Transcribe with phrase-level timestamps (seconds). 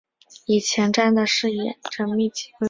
[0.47, 2.59] 以前瞻的视野缜密规划